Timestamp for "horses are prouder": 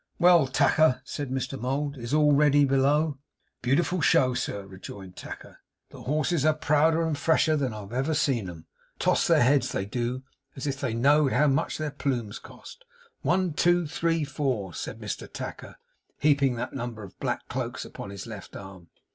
6.01-7.03